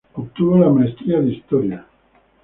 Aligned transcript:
Obtuvo 0.15 0.57
la 0.57 0.67
maestría 0.67 1.19
de 1.21 1.31
historia. 1.33 1.85